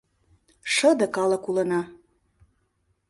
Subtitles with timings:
[0.73, 1.81] Шыде калык улына